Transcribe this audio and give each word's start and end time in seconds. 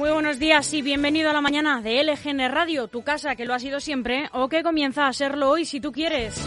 Muy 0.00 0.12
buenos 0.12 0.38
días 0.38 0.72
y 0.72 0.80
bienvenido 0.80 1.28
a 1.28 1.34
la 1.34 1.42
mañana 1.42 1.82
de 1.82 2.02
LGN 2.02 2.50
Radio, 2.50 2.88
tu 2.88 3.02
casa 3.02 3.36
que 3.36 3.44
lo 3.44 3.52
ha 3.52 3.58
sido 3.58 3.80
siempre 3.80 4.30
o 4.32 4.48
que 4.48 4.62
comienza 4.62 5.06
a 5.06 5.12
serlo 5.12 5.50
hoy 5.50 5.66
si 5.66 5.78
tú 5.78 5.92
quieres. 5.92 6.40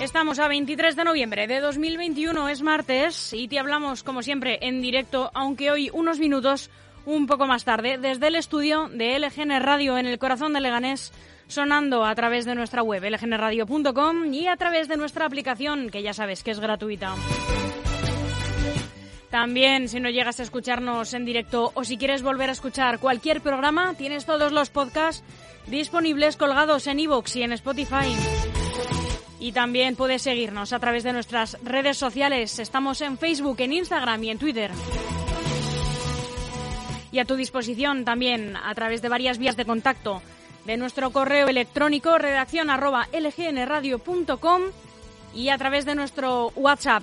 Estamos 0.00 0.40
a 0.40 0.48
23 0.48 0.96
de 0.96 1.04
noviembre 1.04 1.46
de 1.46 1.60
2021, 1.60 2.48
es 2.48 2.60
martes 2.60 3.32
y 3.34 3.46
te 3.46 3.60
hablamos 3.60 4.02
como 4.02 4.20
siempre 4.20 4.58
en 4.62 4.82
directo, 4.82 5.30
aunque 5.32 5.70
hoy 5.70 5.90
unos 5.92 6.18
minutos 6.18 6.70
un 7.06 7.28
poco 7.28 7.46
más 7.46 7.64
tarde, 7.64 7.98
desde 7.98 8.26
el 8.26 8.34
estudio 8.34 8.88
de 8.88 9.16
LGN 9.16 9.60
Radio 9.60 9.96
en 9.96 10.06
el 10.06 10.18
corazón 10.18 10.52
de 10.52 10.60
Leganés, 10.60 11.12
sonando 11.46 12.04
a 12.04 12.12
través 12.16 12.46
de 12.46 12.56
nuestra 12.56 12.82
web 12.82 13.04
lgnradio.com 13.04 14.34
y 14.34 14.48
a 14.48 14.56
través 14.56 14.88
de 14.88 14.96
nuestra 14.96 15.24
aplicación, 15.24 15.88
que 15.88 16.02
ya 16.02 16.14
sabes 16.14 16.42
que 16.42 16.50
es 16.50 16.58
gratuita. 16.58 17.14
También, 19.32 19.88
si 19.88 19.98
no 19.98 20.10
llegas 20.10 20.40
a 20.40 20.42
escucharnos 20.42 21.14
en 21.14 21.24
directo 21.24 21.72
o 21.72 21.84
si 21.84 21.96
quieres 21.96 22.22
volver 22.22 22.50
a 22.50 22.52
escuchar 22.52 22.98
cualquier 22.98 23.40
programa, 23.40 23.94
tienes 23.94 24.26
todos 24.26 24.52
los 24.52 24.68
podcasts 24.68 25.24
disponibles 25.66 26.36
colgados 26.36 26.86
en 26.86 27.00
iVoox 27.00 27.36
y 27.36 27.42
en 27.42 27.52
Spotify. 27.52 28.14
Y 29.40 29.52
también 29.52 29.96
puedes 29.96 30.20
seguirnos 30.20 30.74
a 30.74 30.78
través 30.80 31.02
de 31.02 31.14
nuestras 31.14 31.56
redes 31.64 31.96
sociales. 31.96 32.58
Estamos 32.58 33.00
en 33.00 33.16
Facebook, 33.16 33.56
en 33.60 33.72
Instagram 33.72 34.22
y 34.22 34.28
en 34.28 34.38
Twitter. 34.38 34.70
Y 37.10 37.18
a 37.18 37.24
tu 37.24 37.34
disposición 37.34 38.04
también 38.04 38.54
a 38.54 38.74
través 38.74 39.00
de 39.00 39.08
varias 39.08 39.38
vías 39.38 39.56
de 39.56 39.64
contacto 39.64 40.20
de 40.66 40.76
nuestro 40.76 41.10
correo 41.10 41.48
electrónico 41.48 42.18
redacción 42.18 42.68
arroba 42.68 43.08
y 45.34 45.48
a 45.48 45.56
través 45.56 45.86
de 45.86 45.94
nuestro 45.94 46.48
WhatsApp 46.54 47.02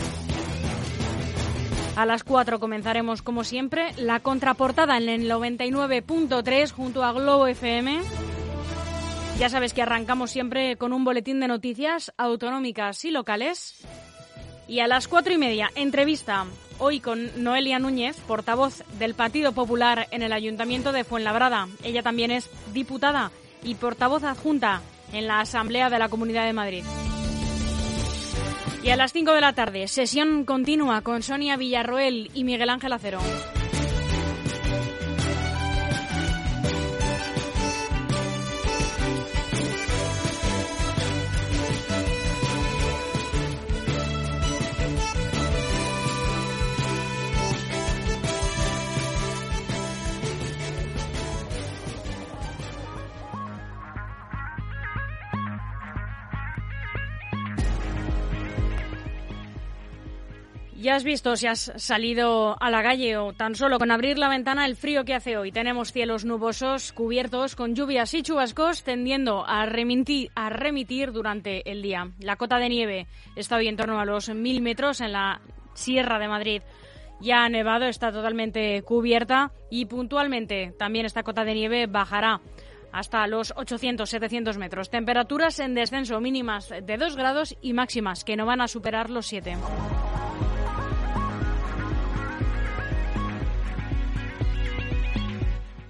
A 2.00 2.06
las 2.06 2.24
4 2.24 2.60
comenzaremos, 2.60 3.20
como 3.20 3.44
siempre, 3.44 3.92
la 3.98 4.20
contraportada 4.20 4.96
en 4.96 5.10
el 5.10 5.30
99.3 5.30 6.72
junto 6.72 7.04
a 7.04 7.12
Globo 7.12 7.46
FM. 7.46 8.00
Ya 9.38 9.50
sabes 9.50 9.74
que 9.74 9.82
arrancamos 9.82 10.30
siempre 10.30 10.78
con 10.78 10.94
un 10.94 11.04
boletín 11.04 11.40
de 11.40 11.48
noticias 11.48 12.10
autonómicas 12.16 13.04
y 13.04 13.10
locales. 13.10 13.74
Y 14.66 14.80
a 14.80 14.86
las 14.86 15.08
cuatro 15.08 15.34
y 15.34 15.36
media, 15.36 15.68
entrevista 15.74 16.46
hoy 16.78 17.00
con 17.00 17.44
Noelia 17.44 17.78
Núñez, 17.78 18.16
portavoz 18.26 18.82
del 18.98 19.12
Partido 19.12 19.52
Popular 19.52 20.08
en 20.10 20.22
el 20.22 20.32
Ayuntamiento 20.32 20.92
de 20.92 21.04
Fuenlabrada. 21.04 21.68
Ella 21.84 22.02
también 22.02 22.30
es 22.30 22.48
diputada 22.72 23.30
y 23.62 23.74
portavoz 23.74 24.24
adjunta 24.24 24.80
en 25.12 25.26
la 25.26 25.40
Asamblea 25.40 25.90
de 25.90 25.98
la 25.98 26.08
Comunidad 26.08 26.46
de 26.46 26.54
Madrid. 26.54 26.84
Y 28.82 28.88
a 28.88 28.96
las 28.96 29.12
5 29.12 29.32
de 29.32 29.40
la 29.42 29.52
tarde, 29.52 29.88
sesión 29.88 30.44
continua 30.44 31.02
con 31.02 31.22
Sonia 31.22 31.56
Villarroel 31.58 32.30
y 32.32 32.44
Miguel 32.44 32.70
Ángel 32.70 32.94
Acero. 32.94 33.20
Ya 60.80 60.94
has 60.94 61.04
visto 61.04 61.36
si 61.36 61.46
has 61.46 61.72
salido 61.76 62.56
a 62.58 62.70
la 62.70 62.82
calle 62.82 63.18
o 63.18 63.34
tan 63.34 63.54
solo 63.54 63.78
con 63.78 63.90
abrir 63.90 64.18
la 64.18 64.30
ventana 64.30 64.64
el 64.64 64.76
frío 64.76 65.04
que 65.04 65.12
hace 65.12 65.36
hoy. 65.36 65.52
Tenemos 65.52 65.92
cielos 65.92 66.24
nubosos 66.24 66.94
cubiertos 66.94 67.54
con 67.54 67.74
lluvias 67.74 68.14
y 68.14 68.22
chubascos 68.22 68.82
tendiendo 68.82 69.44
a 69.46 69.66
remitir, 69.66 70.30
a 70.34 70.48
remitir 70.48 71.12
durante 71.12 71.70
el 71.70 71.82
día. 71.82 72.12
La 72.20 72.36
cota 72.36 72.56
de 72.56 72.70
nieve 72.70 73.06
está 73.36 73.56
hoy 73.56 73.68
en 73.68 73.76
torno 73.76 74.00
a 74.00 74.06
los 74.06 74.30
mil 74.30 74.62
metros 74.62 75.02
en 75.02 75.12
la 75.12 75.42
Sierra 75.74 76.18
de 76.18 76.28
Madrid. 76.28 76.62
Ya 77.20 77.44
ha 77.44 77.50
nevado, 77.50 77.84
está 77.84 78.10
totalmente 78.10 78.80
cubierta 78.80 79.52
y 79.70 79.84
puntualmente 79.84 80.72
también 80.78 81.04
esta 81.04 81.24
cota 81.24 81.44
de 81.44 81.52
nieve 81.52 81.88
bajará 81.88 82.40
hasta 82.90 83.26
los 83.26 83.54
800-700 83.54 84.56
metros. 84.56 84.88
Temperaturas 84.88 85.58
en 85.58 85.74
descenso 85.74 86.18
mínimas 86.22 86.70
de 86.70 86.96
2 86.96 87.16
grados 87.16 87.54
y 87.60 87.74
máximas 87.74 88.24
que 88.24 88.36
no 88.36 88.46
van 88.46 88.62
a 88.62 88.68
superar 88.68 89.10
los 89.10 89.26
7. 89.26 89.58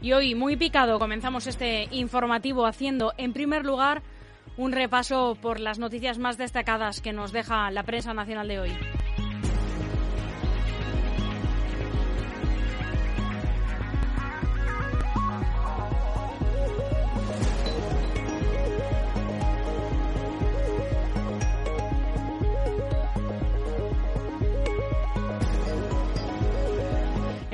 Y 0.03 0.13
hoy, 0.13 0.35
muy 0.35 0.57
picado, 0.57 0.99
comenzamos 0.99 1.47
este 1.47 1.89
informativo 1.91 2.65
haciendo, 2.65 3.13
en 3.19 3.35
primer 3.35 3.67
lugar, 3.67 4.03
un 4.57 4.73
repaso 4.73 5.37
por 5.41 5.61
las 5.61 5.79
noticias 5.79 6.19
más 6.19 6.39
destacadas 6.39 7.01
que 7.01 7.13
nos 7.13 7.33
deja 7.33 7.71
la 7.71 7.83
prensa 7.83 8.15
nacional 8.15 8.49
de 8.49 8.61
hoy. 8.61 8.71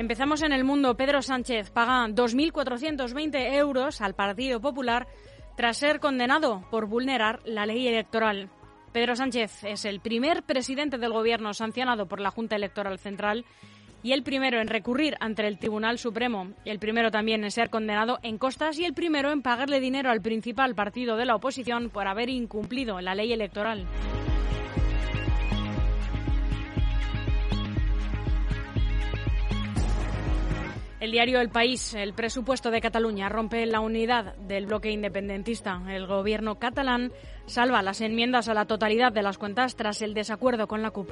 Empezamos 0.07 0.41
en 0.41 0.53
el 0.53 0.63
mundo. 0.63 0.95
Pedro 0.95 1.21
Sánchez 1.21 1.69
paga 1.69 2.07
2.420 2.07 3.55
euros 3.55 3.99
al 3.99 4.15
Partido 4.15 4.61
Popular 4.61 5.05
tras 5.57 5.75
ser 5.75 5.99
condenado 5.99 6.65
por 6.71 6.85
vulnerar 6.85 7.41
la 7.43 7.65
ley 7.65 7.89
electoral. 7.89 8.49
Pedro 8.93 9.17
Sánchez 9.17 9.65
es 9.65 9.83
el 9.83 9.99
primer 9.99 10.43
presidente 10.43 10.97
del 10.97 11.11
Gobierno 11.11 11.53
sancionado 11.53 12.05
por 12.05 12.21
la 12.21 12.31
Junta 12.31 12.55
Electoral 12.55 12.99
Central 12.99 13.43
y 14.01 14.13
el 14.13 14.23
primero 14.23 14.61
en 14.61 14.69
recurrir 14.69 15.17
ante 15.19 15.45
el 15.45 15.59
Tribunal 15.59 15.99
Supremo, 15.99 16.53
el 16.63 16.79
primero 16.79 17.11
también 17.11 17.43
en 17.43 17.51
ser 17.51 17.69
condenado 17.69 18.17
en 18.23 18.37
costas 18.37 18.79
y 18.79 18.85
el 18.85 18.93
primero 18.93 19.33
en 19.33 19.41
pagarle 19.41 19.81
dinero 19.81 20.09
al 20.09 20.21
principal 20.21 20.73
partido 20.73 21.17
de 21.17 21.25
la 21.25 21.35
oposición 21.35 21.89
por 21.89 22.07
haber 22.07 22.29
incumplido 22.29 23.01
la 23.01 23.13
ley 23.13 23.33
electoral. 23.33 23.85
El 30.99 31.11
diario 31.11 31.39
El 31.39 31.49
País, 31.49 31.93
el 31.93 32.13
presupuesto 32.13 32.71
de 32.71 32.81
Cataluña 32.81 33.29
rompe 33.29 33.63
la 33.67 33.81
unidad 33.81 34.35
del 34.37 34.65
bloque 34.65 34.89
independentista. 34.89 35.79
El 35.89 36.07
gobierno 36.07 36.55
catalán 36.55 37.11
salva 37.45 37.83
las 37.83 38.01
enmiendas 38.01 38.49
a 38.49 38.55
la 38.55 38.65
totalidad 38.65 39.11
de 39.11 39.21
las 39.21 39.37
cuentas 39.37 39.75
tras 39.75 40.01
el 40.01 40.15
desacuerdo 40.15 40.67
con 40.67 40.81
la 40.81 40.89
CUP. 40.89 41.09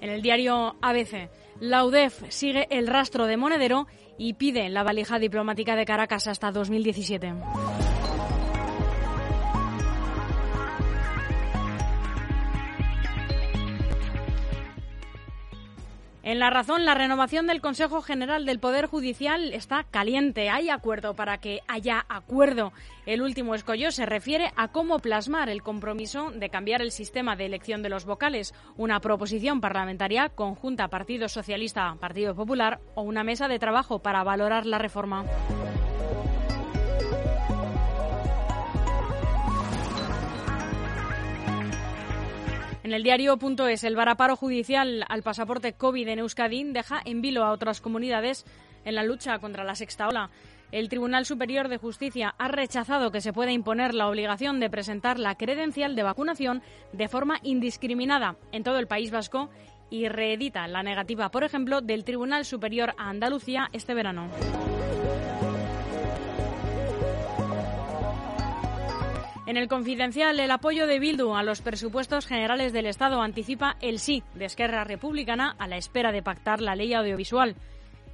En 0.00 0.10
el 0.10 0.22
diario 0.22 0.76
ABC, 0.80 1.28
la 1.58 1.84
UDEF 1.84 2.22
sigue 2.28 2.68
el 2.70 2.86
rastro 2.86 3.26
de 3.26 3.36
Monedero 3.36 3.88
y 4.16 4.34
pide 4.34 4.68
la 4.68 4.84
valija 4.84 5.18
diplomática 5.18 5.74
de 5.74 5.86
Caracas 5.86 6.28
hasta 6.28 6.52
2017. 6.52 7.34
En 16.22 16.38
la 16.38 16.50
razón, 16.50 16.84
la 16.84 16.94
renovación 16.94 17.46
del 17.46 17.62
Consejo 17.62 18.02
General 18.02 18.44
del 18.44 18.58
Poder 18.58 18.86
Judicial 18.86 19.54
está 19.54 19.84
caliente. 19.84 20.50
Hay 20.50 20.68
acuerdo 20.68 21.14
para 21.14 21.38
que 21.38 21.60
haya 21.66 22.04
acuerdo. 22.10 22.74
El 23.06 23.22
último 23.22 23.54
escollo 23.54 23.90
se 23.90 24.04
refiere 24.04 24.52
a 24.54 24.68
cómo 24.68 24.98
plasmar 24.98 25.48
el 25.48 25.62
compromiso 25.62 26.30
de 26.30 26.50
cambiar 26.50 26.82
el 26.82 26.92
sistema 26.92 27.36
de 27.36 27.46
elección 27.46 27.82
de 27.82 27.88
los 27.88 28.04
vocales, 28.04 28.54
una 28.76 29.00
proposición 29.00 29.62
parlamentaria 29.62 30.28
conjunta 30.28 30.88
Partido 30.88 31.26
Socialista, 31.28 31.96
Partido 31.98 32.34
Popular 32.34 32.80
o 32.94 33.02
una 33.02 33.24
mesa 33.24 33.48
de 33.48 33.58
trabajo 33.58 34.00
para 34.00 34.22
valorar 34.22 34.66
la 34.66 34.78
reforma. 34.78 35.24
En 42.90 42.94
el 42.94 43.04
diario.es, 43.04 43.84
el 43.84 43.94
varaparo 43.94 44.34
judicial 44.34 45.04
al 45.08 45.22
pasaporte 45.22 45.74
COVID 45.74 46.08
en 46.08 46.18
Euskadi 46.18 46.64
deja 46.64 47.00
en 47.04 47.22
vilo 47.22 47.44
a 47.44 47.52
otras 47.52 47.80
comunidades 47.80 48.44
en 48.84 48.96
la 48.96 49.04
lucha 49.04 49.38
contra 49.38 49.62
la 49.62 49.76
sexta 49.76 50.08
ola. 50.08 50.30
El 50.72 50.88
Tribunal 50.88 51.24
Superior 51.24 51.68
de 51.68 51.76
Justicia 51.76 52.34
ha 52.36 52.48
rechazado 52.48 53.12
que 53.12 53.20
se 53.20 53.32
pueda 53.32 53.52
imponer 53.52 53.94
la 53.94 54.08
obligación 54.08 54.58
de 54.58 54.70
presentar 54.70 55.20
la 55.20 55.36
credencial 55.36 55.94
de 55.94 56.02
vacunación 56.02 56.62
de 56.92 57.06
forma 57.06 57.38
indiscriminada 57.44 58.34
en 58.50 58.64
todo 58.64 58.80
el 58.80 58.88
País 58.88 59.12
Vasco 59.12 59.50
y 59.88 60.08
reedita 60.08 60.66
la 60.66 60.82
negativa, 60.82 61.30
por 61.30 61.44
ejemplo, 61.44 61.82
del 61.82 62.02
Tribunal 62.02 62.44
Superior 62.44 62.94
a 62.98 63.08
Andalucía 63.08 63.68
este 63.72 63.94
verano. 63.94 64.28
En 69.50 69.56
el 69.56 69.66
confidencial, 69.66 70.38
el 70.38 70.52
apoyo 70.52 70.86
de 70.86 71.00
Bildu 71.00 71.34
a 71.34 71.42
los 71.42 71.60
presupuestos 71.60 72.24
generales 72.24 72.72
del 72.72 72.86
Estado 72.86 73.20
anticipa 73.20 73.76
el 73.80 73.98
sí 73.98 74.22
de 74.36 74.44
Esquerra 74.44 74.84
Republicana 74.84 75.56
a 75.58 75.66
la 75.66 75.76
espera 75.76 76.12
de 76.12 76.22
pactar 76.22 76.60
la 76.60 76.76
ley 76.76 76.94
audiovisual. 76.94 77.56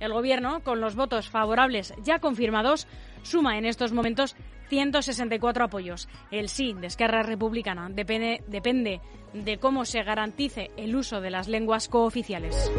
El 0.00 0.14
Gobierno, 0.14 0.60
con 0.60 0.80
los 0.80 0.96
votos 0.96 1.28
favorables 1.28 1.92
ya 2.02 2.20
confirmados, 2.20 2.86
suma 3.22 3.58
en 3.58 3.66
estos 3.66 3.92
momentos 3.92 4.34
164 4.70 5.66
apoyos. 5.66 6.08
El 6.30 6.48
sí 6.48 6.72
de 6.72 6.86
Esquerra 6.86 7.22
Republicana 7.22 7.90
depende, 7.90 8.42
depende 8.46 9.02
de 9.34 9.58
cómo 9.58 9.84
se 9.84 10.02
garantice 10.04 10.70
el 10.78 10.96
uso 10.96 11.20
de 11.20 11.32
las 11.32 11.48
lenguas 11.48 11.88
cooficiales. 11.88 12.72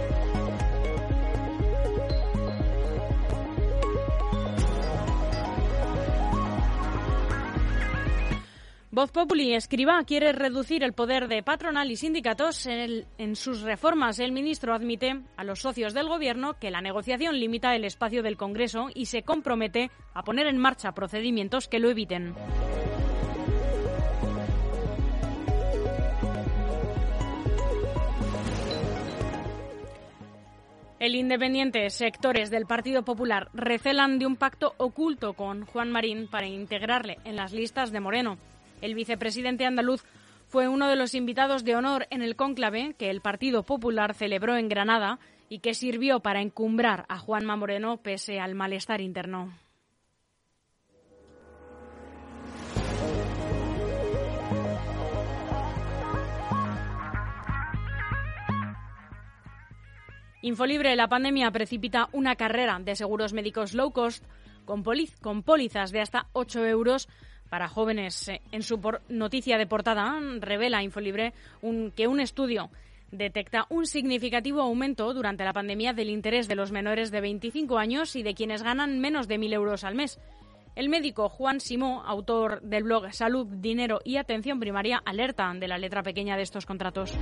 Voz 8.98 9.12
Populi 9.12 9.54
escriba 9.54 10.04
quiere 10.06 10.32
reducir 10.32 10.84
el 10.84 10.94
poder 10.94 11.28
de 11.28 11.44
patronal 11.44 11.92
y 11.92 11.96
sindicatos. 11.98 12.66
En, 12.66 13.06
en, 13.20 13.36
sus 13.36 13.62
reformas, 13.62 14.18
el 14.18 14.32
ministro 14.32 14.74
admite 14.74 15.22
a 15.36 15.44
los 15.44 15.60
socios 15.60 15.94
del 15.94 16.08
Gobierno 16.08 16.56
que 16.60 16.72
la 16.72 16.82
negociación 16.82 17.40
limita 17.40 17.76
el 17.76 17.86
espacio 17.86 18.24
del 18.24 18.38
Congreso 18.38 18.88
y 18.96 19.06
se 19.06 19.22
compromete 19.22 19.92
a 20.16 20.24
poner 20.24 20.48
en 20.48 20.58
marcha 20.58 20.94
procedimientos 20.94 21.68
que 21.68 21.78
lo 21.78 21.92
eviten. 21.92 22.34
El 31.00 31.14
Independiente, 31.14 31.88
sectores 31.92 32.50
del 32.50 32.66
Partido 32.66 33.04
Popular 33.04 33.50
recelan 33.54 34.18
de 34.18 34.26
un 34.26 34.38
pacto 34.38 34.74
oculto 34.78 35.34
con 35.34 35.68
Juan 35.68 35.92
Marín 35.92 36.28
para 36.28 36.48
integrarle 36.48 37.20
en 37.26 37.36
las 37.36 37.54
listas 37.54 37.92
de 37.92 38.00
Moreno. 38.00 38.40
El 38.82 38.96
vicepresidente 38.96 39.66
andaluz 39.66 40.04
fue 40.48 40.68
uno 40.68 40.88
de 40.88 40.96
los 40.96 41.14
invitados 41.14 41.64
de 41.64 41.76
honor 41.76 42.08
en 42.10 42.22
el 42.22 42.36
cónclave 42.36 42.96
que 42.98 43.10
el 43.10 43.22
Partido 43.22 43.64
Popular 43.64 44.14
celebró 44.14 44.56
en 44.56 44.70
Granada 44.70 45.20
y 45.50 45.60
que 45.60 45.74
sirvió 45.74 46.20
para 46.20 46.42
encumbrar 46.42 47.06
a 47.10 47.20
Juanma 47.20 47.56
Moreno 47.56 47.98
pese 47.98 48.40
al 48.40 48.56
malestar 48.56 49.02
interno. 49.02 49.54
Infolibre, 60.42 60.96
la 60.96 61.10
pandemia 61.10 61.52
precipita 61.52 62.08
una 62.14 62.36
carrera 62.36 62.80
de 62.80 62.96
seguros 62.96 63.34
médicos 63.34 63.74
low 63.74 63.92
cost 63.92 64.24
con, 64.66 65.44
pólizas 65.44 65.92
de 65.92 66.00
hasta 66.00 66.28
8 66.34 66.66
euros 66.66 67.10
para 67.50 67.68
jóvenes. 67.68 68.28
Eh, 68.30 68.42
en 68.52 68.64
su 68.64 68.80
noticia 69.10 69.58
de 69.58 69.68
portada 69.68 70.20
revela 70.40 70.84
Infolibre 70.84 71.34
que 71.96 72.08
un 72.08 72.20
estudio 72.20 72.70
detecta 73.12 73.66
un 73.70 73.86
significativo 73.86 74.62
aumento 74.62 75.14
durante 75.14 75.46
la 75.46 75.54
pandemia 75.54 75.94
del 75.94 76.10
interés 76.10 76.48
de 76.48 76.56
los 76.56 76.72
menores 76.72 77.12
de 77.12 77.22
25 77.22 77.78
años 77.78 78.16
y 78.16 78.24
de 78.24 78.34
quienes 78.34 78.64
ganan 78.64 79.00
menos 79.00 79.28
de 79.28 79.38
1.000 79.38 79.54
euros 79.54 79.84
al 79.84 79.96
mes. 79.96 80.20
El 80.76 80.90
médico 80.90 81.30
Juan 81.30 81.60
Simó, 81.60 82.04
autor 82.06 82.62
del 82.62 82.84
blog 82.84 83.12
Salud, 83.12 83.48
Dinero 83.48 84.00
y 84.04 84.18
Atención 84.18 84.60
Primaria, 84.60 85.02
alerta 85.06 85.52
de 85.56 85.68
la 85.68 85.78
letra 85.80 86.04
pequeña 86.04 86.38
de 86.38 86.44
estos 86.44 86.66
contratos. 86.68 87.14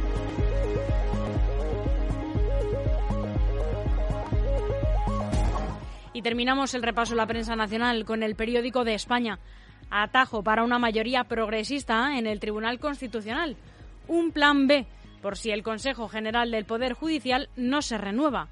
Y 6.12 6.22
terminamos 6.22 6.74
el 6.74 6.84
repaso 6.84 7.14
a 7.14 7.18
la 7.18 7.28
prensa 7.28 7.56
nacional 7.56 8.06
con 8.06 8.24
el 8.24 8.36
periódico 8.36 8.84
de 8.84 8.94
España 8.94 9.40
atajo 9.90 10.44
para 10.44 10.64
una 10.64 10.80
mayoría 10.80 11.24
progresista 11.24 12.18
en 12.18 12.28
el 12.28 12.40
Tribunal 12.40 12.80
Constitucional. 12.80 13.56
Un 14.08 14.32
plan 14.32 14.68
B 14.68 14.86
por 15.22 15.38
si 15.38 15.50
el 15.50 15.64
Consejo 15.64 16.08
General 16.08 16.52
del 16.52 16.66
Poder 16.66 16.94
Judicial 16.94 17.50
no 17.56 17.82
se 17.82 17.98
renueva. 17.98 18.48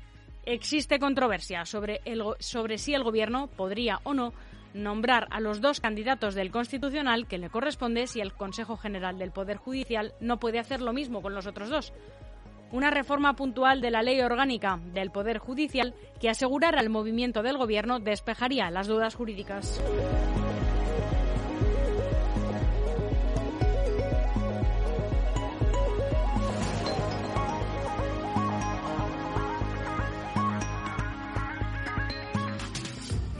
Existe 0.46 0.98
controversia 0.98 1.66
sobre, 1.66 2.02
si 2.78 2.94
el 2.96 3.04
Gobierno 3.04 3.48
podría 3.48 4.00
o 4.04 4.16
no 4.16 4.34
nombrar 4.74 5.28
a 5.30 5.40
los 5.40 5.62
dos 5.62 5.80
candidatos 5.80 6.34
del 6.34 6.50
Constitucional 6.50 7.28
que 7.28 7.38
le 7.38 7.52
corresponde 7.52 8.08
si 8.08 8.22
el 8.22 8.34
Consejo 8.34 8.76
General 8.76 9.20
del 9.20 9.30
Poder 9.30 9.58
Judicial 9.58 10.14
no 10.20 10.40
puede 10.40 10.58
hacer 10.58 10.82
lo 10.82 10.94
mismo 10.94 11.22
con 11.22 11.36
los 11.36 11.46
otros 11.46 11.70
dos. 11.70 11.94
Una 12.72 12.90
reforma 12.90 13.36
puntual 13.36 13.80
de 13.80 13.92
la 13.92 14.02
ley 14.02 14.20
orgánica 14.22 14.80
del 14.94 15.12
Poder 15.12 15.38
Judicial 15.38 15.94
que 16.20 16.32
asegurara 16.32 16.82
el 16.82 16.90
movimiento 16.90 17.44
del 17.44 17.58
Gobierno 17.58 18.00
despejaría 18.00 18.72
las 18.72 18.88
dudas 18.88 19.14
jurídicas. 19.14 19.80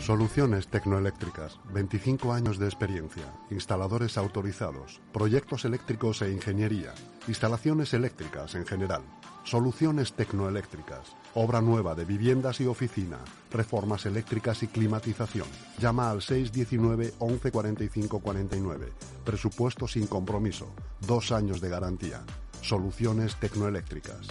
Soluciones 0.06 0.68
tecnoeléctricas, 0.68 1.62
25 1.74 2.34
años 2.34 2.60
de 2.60 2.66
experiencia, 2.66 3.24
instaladores 3.50 4.18
autorizados, 4.18 5.00
proyectos 5.14 5.64
eléctricos 5.64 6.22
e 6.22 6.30
ingeniería, 6.30 6.94
instalaciones 7.30 7.94
eléctricas 7.94 8.54
en 8.56 8.66
general, 8.66 9.02
soluciones 9.46 10.12
tecnoeléctricas, 10.12 11.16
obra 11.36 11.62
nueva 11.62 11.96
de 11.96 12.04
viviendas 12.04 12.60
y 12.60 12.68
oficina, 12.68 13.20
reformas 13.50 14.06
eléctricas 14.06 14.62
y 14.64 14.68
climatización. 14.68 15.48
Llama 15.80 16.12
al 16.12 16.22
619 16.22 17.14
11 17.20 17.52
45 17.52 18.20
49. 18.20 18.92
Presupuesto 19.24 19.88
sin 19.88 20.08
compromiso, 20.08 20.68
dos 21.08 21.32
años 21.32 21.62
de 21.62 21.70
garantía. 21.70 22.26
Soluciones 22.62 23.38
tecnoeléctricas. 23.38 24.28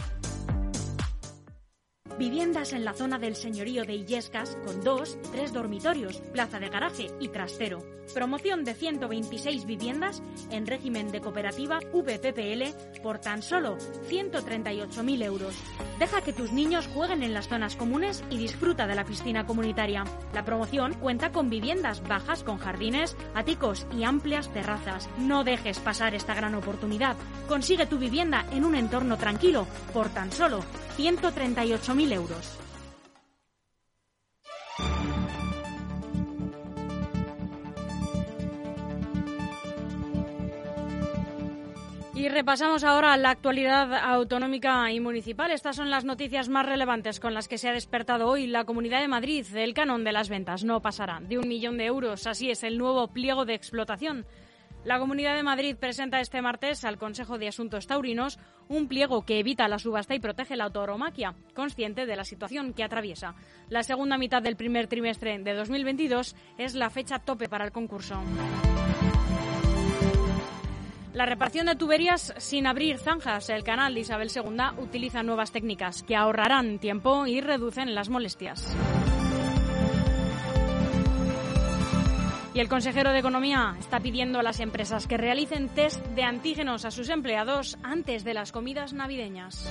Viviendas 2.23 2.73
en 2.73 2.85
la 2.85 2.95
zona 2.95 3.19
del 3.19 3.35
señorío 3.35 3.83
de 3.83 3.95
Illescas 3.95 4.57
con 4.64 4.81
dos, 4.81 5.19
tres 5.33 5.52
dormitorios, 5.52 6.19
plaza 6.33 6.61
de 6.61 6.69
garaje 6.69 7.09
y 7.19 7.31
trastero. 7.31 7.83
Promoción 8.14 8.62
de 8.62 8.75
126 8.75 9.67
viviendas 9.67 10.23
en 10.52 10.69
régimen 10.69 11.11
de 11.11 11.21
cooperativa 11.21 11.81
VPPL 11.93 13.00
por 13.02 13.19
tan 13.19 13.43
solo 13.43 13.76
138.000 14.09 15.25
euros. 15.25 15.57
Deja 16.02 16.21
que 16.21 16.32
tus 16.32 16.50
niños 16.50 16.88
jueguen 16.88 17.23
en 17.23 17.32
las 17.32 17.47
zonas 17.47 17.76
comunes 17.76 18.25
y 18.28 18.37
disfruta 18.37 18.88
de 18.88 18.97
la 18.97 19.04
piscina 19.04 19.47
comunitaria. 19.47 20.02
La 20.35 20.44
promoción 20.44 20.94
cuenta 20.94 21.30
con 21.30 21.49
viviendas 21.49 22.02
bajas 22.02 22.42
con 22.42 22.59
jardines, 22.59 23.16
áticos 23.37 23.87
y 23.97 24.02
amplias 24.02 24.52
terrazas. 24.52 25.09
No 25.16 25.44
dejes 25.44 25.78
pasar 25.78 26.16
esta 26.16 26.35
gran 26.35 26.56
oportunidad. 26.56 27.16
Consigue 27.47 27.87
tu 27.87 27.99
vivienda 27.99 28.44
en 28.50 28.64
un 28.64 28.75
entorno 28.75 29.16
tranquilo 29.16 29.68
por 29.92 30.09
tan 30.09 30.32
solo 30.32 30.64
138.000 30.99 32.12
euros. 32.12 32.62
Repasamos 42.32 42.82
ahora 42.82 43.16
la 43.18 43.30
actualidad 43.30 43.92
autonómica 43.94 44.90
y 44.90 45.00
municipal. 45.00 45.50
Estas 45.50 45.76
son 45.76 45.90
las 45.90 46.04
noticias 46.04 46.48
más 46.48 46.64
relevantes 46.64 47.20
con 47.20 47.34
las 47.34 47.46
que 47.46 47.58
se 47.58 47.68
ha 47.68 47.72
despertado 47.72 48.26
hoy 48.26 48.46
la 48.46 48.64
Comunidad 48.64 49.00
de 49.00 49.08
Madrid. 49.08 49.46
El 49.54 49.74
canon 49.74 50.02
de 50.02 50.12
las 50.12 50.30
ventas 50.30 50.64
no 50.64 50.80
pasará 50.80 51.20
de 51.20 51.38
un 51.38 51.46
millón 51.46 51.76
de 51.76 51.84
euros. 51.84 52.26
Así 52.26 52.50
es 52.50 52.64
el 52.64 52.78
nuevo 52.78 53.08
pliego 53.08 53.44
de 53.44 53.54
explotación. 53.54 54.24
La 54.84 54.98
Comunidad 54.98 55.36
de 55.36 55.42
Madrid 55.42 55.76
presenta 55.76 56.20
este 56.20 56.42
martes 56.42 56.84
al 56.84 56.98
Consejo 56.98 57.38
de 57.38 57.48
Asuntos 57.48 57.86
Taurinos 57.86 58.38
un 58.66 58.88
pliego 58.88 59.26
que 59.26 59.38
evita 59.38 59.68
la 59.68 59.78
subasta 59.78 60.14
y 60.14 60.20
protege 60.20 60.56
la 60.56 60.64
autoromaquia, 60.64 61.34
consciente 61.54 62.06
de 62.06 62.16
la 62.16 62.24
situación 62.24 62.72
que 62.72 62.82
atraviesa. 62.82 63.34
La 63.68 63.82
segunda 63.82 64.16
mitad 64.16 64.42
del 64.42 64.56
primer 64.56 64.86
trimestre 64.86 65.38
de 65.38 65.52
2022 65.52 66.34
es 66.56 66.74
la 66.74 66.88
fecha 66.88 67.18
tope 67.18 67.48
para 67.48 67.66
el 67.66 67.72
concurso. 67.72 68.20
La 71.14 71.26
reparación 71.26 71.66
de 71.66 71.76
tuberías 71.76 72.33
sin 72.38 72.66
abrir 72.66 72.99
zanjas. 72.99 73.50
El 73.50 73.64
canal 73.64 73.95
de 73.95 74.00
Isabel 74.00 74.31
II 74.35 74.83
utiliza 74.83 75.23
nuevas 75.23 75.52
técnicas 75.52 76.02
que 76.02 76.16
ahorrarán 76.16 76.78
tiempo 76.78 77.26
y 77.26 77.42
reducen 77.42 77.95
las 77.95 78.09
molestias. 78.09 78.75
Y 82.54 82.61
el 82.61 82.69
consejero 82.69 83.12
de 83.12 83.19
Economía 83.19 83.76
está 83.78 84.00
pidiendo 84.00 84.38
a 84.38 84.42
las 84.42 84.61
empresas 84.61 85.07
que 85.07 85.16
realicen 85.16 85.69
test 85.69 86.04
de 86.09 86.23
antígenos 86.23 86.85
a 86.85 86.90
sus 86.90 87.09
empleados 87.09 87.78
antes 87.83 88.25
de 88.25 88.35
las 88.35 88.52
comidas 88.52 88.92
navideñas. 88.92 89.71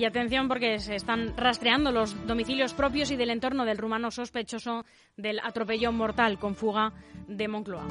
Y 0.00 0.06
atención 0.06 0.48
porque 0.48 0.78
se 0.78 0.96
están 0.96 1.36
rastreando 1.36 1.92
los 1.92 2.26
domicilios 2.26 2.72
propios 2.72 3.10
y 3.10 3.16
del 3.16 3.28
entorno 3.28 3.66
del 3.66 3.76
rumano 3.76 4.10
sospechoso 4.10 4.86
del 5.14 5.40
atropello 5.40 5.92
mortal 5.92 6.38
con 6.38 6.54
fuga 6.54 6.94
de 7.28 7.46
Moncloa. 7.46 7.86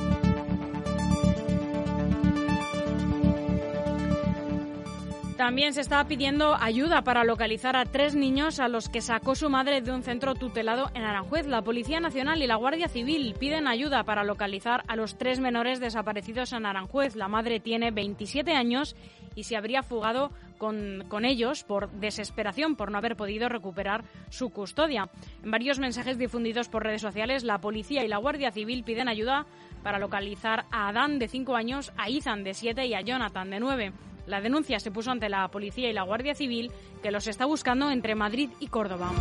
También 5.40 5.74
se 5.74 5.82
está 5.82 6.04
pidiendo 6.06 6.54
ayuda 6.56 7.04
para 7.04 7.24
localizar 7.24 7.78
a 7.78 7.86
tres 7.86 8.14
niños 8.14 8.60
a 8.60 8.68
los 8.68 8.90
que 8.90 9.00
sacó 9.00 9.36
su 9.36 9.50
madre 9.50 9.82
de 9.82 9.92
un 9.92 10.04
centro 10.04 10.34
tutelado 10.34 10.92
en 10.96 11.04
Aranjuez. 11.04 11.48
La 11.48 11.62
Policía 11.62 12.02
Nacional 12.02 12.44
y 12.44 12.48
la 12.48 12.58
Guardia 12.58 12.90
Civil 12.90 13.36
piden 13.40 13.66
ayuda 13.66 14.04
para 14.04 14.26
localizar 14.26 14.84
a 14.88 14.98
los 14.98 15.18
tres 15.18 15.40
menores 15.40 15.80
desaparecidos 15.80 16.52
en 16.54 16.66
Aranjuez. 16.66 17.16
La 17.16 17.30
madre 17.30 17.60
tiene 17.60 17.92
27 17.92 18.52
años 18.52 18.98
y 19.40 19.44
se 19.44 19.56
habría 19.56 19.84
fugado 19.84 20.32
con, 20.58 21.06
con, 21.08 21.24
ellos 21.24 21.64
por 21.64 21.90
desesperación 21.92 22.76
por 22.76 22.92
no 22.92 22.98
haber 22.98 23.16
podido 23.16 23.48
recuperar 23.48 24.04
su 24.30 24.50
custodia. 24.50 25.10
En 25.44 25.52
varios 25.52 25.80
mensajes 25.80 26.18
difundidos 26.18 26.68
por 26.68 26.84
redes 26.84 27.02
sociales, 27.02 27.46
la 27.46 27.60
policía 27.60 28.04
y 28.04 28.10
la 28.10 28.18
Guardia 28.18 28.52
Civil 28.52 28.84
piden 28.84 29.08
ayuda 29.08 29.46
para 29.82 29.98
localizar 29.98 30.66
a 30.72 30.90
Adán 30.90 31.20
de 31.20 31.30
5 31.30 31.56
años, 31.56 31.94
a 31.98 32.10
Ethan 32.10 32.44
de 32.44 32.54
7 32.54 32.86
y 32.86 32.94
a 32.94 33.02
Jonathan 33.02 33.50
de 33.50 33.62
9. 33.62 33.94
La 34.28 34.42
denuncia 34.42 34.80
se 34.80 34.92
puso 34.92 35.10
ante 35.10 35.30
la 35.30 35.48
policía 35.48 35.90
y 35.90 35.94
la 35.94 36.04
Guardia 36.04 36.36
Civil, 36.36 36.72
que 37.02 37.12
los 37.12 37.28
está 37.28 37.46
buscando 37.46 37.90
entre 37.90 38.16
Madrid 38.16 38.50
y 38.60 38.68
Córdoba. 38.68 39.12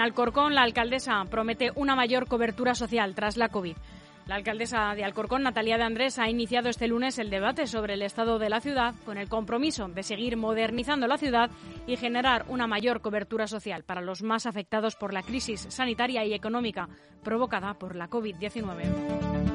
En 0.00 0.04
Alcorcón, 0.04 0.54
la 0.54 0.62
alcaldesa 0.62 1.22
promete 1.26 1.72
una 1.74 1.94
mayor 1.94 2.26
cobertura 2.26 2.74
social 2.74 3.14
tras 3.14 3.36
la 3.36 3.50
COVID. 3.50 3.76
La 4.28 4.36
alcaldesa 4.36 4.94
de 4.94 5.04
Alcorcón, 5.04 5.42
Natalia 5.42 5.76
de 5.76 5.82
Andrés, 5.82 6.18
ha 6.18 6.30
iniciado 6.30 6.70
este 6.70 6.88
lunes 6.88 7.18
el 7.18 7.28
debate 7.28 7.66
sobre 7.66 7.92
el 7.92 8.00
estado 8.00 8.38
de 8.38 8.48
la 8.48 8.62
ciudad 8.62 8.94
con 9.04 9.18
el 9.18 9.28
compromiso 9.28 9.88
de 9.88 10.02
seguir 10.02 10.38
modernizando 10.38 11.06
la 11.06 11.18
ciudad 11.18 11.50
y 11.86 11.98
generar 11.98 12.46
una 12.48 12.66
mayor 12.66 13.02
cobertura 13.02 13.46
social 13.46 13.84
para 13.84 14.00
los 14.00 14.22
más 14.22 14.46
afectados 14.46 14.96
por 14.96 15.12
la 15.12 15.22
crisis 15.22 15.66
sanitaria 15.68 16.24
y 16.24 16.32
económica 16.32 16.88
provocada 17.22 17.74
por 17.74 17.94
la 17.94 18.08
COVID-19. 18.08 19.49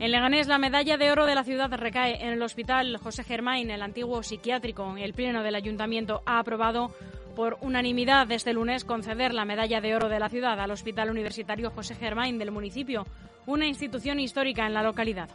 En 0.00 0.12
Leganés, 0.12 0.48
la 0.48 0.56
medalla 0.56 0.96
de 0.96 1.12
oro 1.12 1.26
de 1.26 1.34
la 1.34 1.44
ciudad 1.44 1.70
recae 1.70 2.24
en 2.24 2.30
el 2.30 2.40
Hospital 2.40 2.96
José 2.96 3.22
Germain, 3.22 3.70
el 3.70 3.82
antiguo 3.82 4.22
psiquiátrico. 4.22 4.96
El 4.96 5.12
Pleno 5.12 5.42
del 5.42 5.54
Ayuntamiento 5.54 6.22
ha 6.24 6.38
aprobado 6.38 6.90
por 7.36 7.58
unanimidad 7.60 8.32
este 8.32 8.54
lunes 8.54 8.86
conceder 8.86 9.34
la 9.34 9.44
medalla 9.44 9.82
de 9.82 9.94
oro 9.94 10.08
de 10.08 10.18
la 10.18 10.30
ciudad 10.30 10.58
al 10.58 10.70
Hospital 10.70 11.10
Universitario 11.10 11.70
José 11.70 11.96
Germain 11.96 12.38
del 12.38 12.50
municipio, 12.50 13.06
una 13.44 13.66
institución 13.66 14.20
histórica 14.20 14.66
en 14.66 14.72
la 14.72 14.82
localidad. 14.82 15.28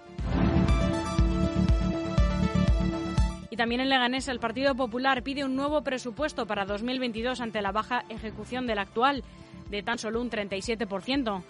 Y 3.52 3.56
también 3.56 3.82
en 3.82 3.90
Leganés 3.90 4.28
el 4.30 4.40
Partido 4.40 4.74
Popular 4.74 5.22
pide 5.22 5.46
un 5.46 5.56
nuevo 5.56 5.84
presupuesto 5.84 6.48
para 6.48 6.66
2022 6.66 7.40
ante 7.40 7.62
la 7.62 7.72
baja 7.72 8.04
ejecución 8.10 8.66
del 8.66 8.80
actual 8.80 9.24
de 9.70 9.84
tan 9.84 10.00
solo 10.00 10.22
un 10.22 10.32
37%. 10.32 11.44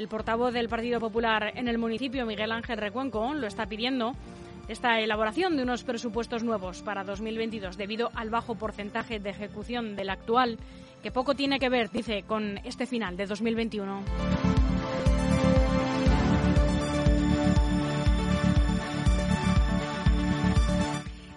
El 0.00 0.08
portavoz 0.08 0.54
del 0.54 0.70
Partido 0.70 0.98
Popular 0.98 1.52
en 1.56 1.68
el 1.68 1.76
municipio, 1.76 2.24
Miguel 2.24 2.52
Ángel 2.52 2.78
Recuenco, 2.78 3.34
lo 3.34 3.46
está 3.46 3.66
pidiendo 3.66 4.14
esta 4.66 4.98
elaboración 4.98 5.58
de 5.58 5.62
unos 5.62 5.84
presupuestos 5.84 6.42
nuevos 6.42 6.80
para 6.80 7.04
2022 7.04 7.76
debido 7.76 8.10
al 8.14 8.30
bajo 8.30 8.54
porcentaje 8.54 9.20
de 9.20 9.28
ejecución 9.28 9.96
del 9.96 10.08
actual, 10.08 10.56
que 11.02 11.10
poco 11.10 11.34
tiene 11.34 11.58
que 11.58 11.68
ver, 11.68 11.90
dice, 11.90 12.22
con 12.22 12.56
este 12.64 12.86
final 12.86 13.18
de 13.18 13.26
2021. 13.26 14.02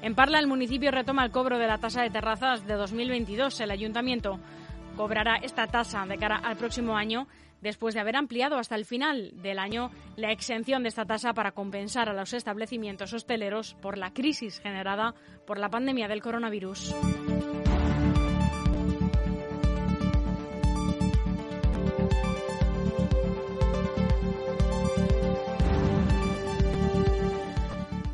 En 0.04 0.16
Parla, 0.16 0.40
el 0.40 0.48
municipio 0.48 0.90
retoma 0.90 1.26
el 1.26 1.32
cobro 1.32 1.58
de 1.58 1.68
la 1.68 1.80
tasa 1.80 2.02
de 2.02 2.10
terrazas 2.10 2.66
de 2.66 2.76
2022. 2.76 3.60
El 3.60 3.72
ayuntamiento 3.72 4.40
cobrará 4.96 5.38
esta 5.38 5.68
tasa 5.68 6.06
de 6.06 6.18
cara 6.18 6.38
al 6.38 6.58
próximo 6.58 6.96
año 6.96 7.28
después 7.62 7.94
de 7.94 8.02
haber 8.02 8.16
ampliado 8.16 8.58
hasta 8.58 8.76
el 8.76 8.86
final 8.86 9.32
del 9.42 9.58
año 9.58 9.90
la 10.18 10.32
exención 10.32 10.84
de 10.84 10.90
esta 10.90 11.06
tasa 11.06 11.34
para 11.34 11.54
compensar 11.54 12.10
a 12.10 12.14
los 12.14 12.34
establecimientos 12.34 13.14
hosteleros 13.14 13.76
por 13.82 13.98
la 13.98 14.14
crisis 14.14 14.60
generada 14.60 15.16
por 15.48 15.58
la 15.58 15.70
pandemia 15.70 16.08
del 16.08 16.22
coronavirus. 16.22 16.94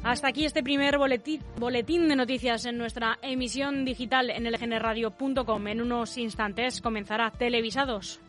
Hasta 0.10 0.30
aquí 0.30 0.44
este 0.44 0.64
primer 0.64 0.98
boletín, 0.98 2.10
de 2.10 2.16
noticias 2.16 2.66
en 2.66 2.80
nuestra 2.80 3.20
emisión 3.22 3.86
digital 3.86 4.32
en 4.32 4.52
lgnradio.com. 4.52 5.68
En 5.68 5.82
unos 5.84 6.18
instantes 6.18 6.82
comenzará 6.82 7.30
Televisados. 7.30 8.20